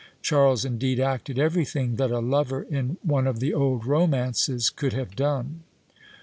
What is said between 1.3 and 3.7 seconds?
everything that a lover in one of the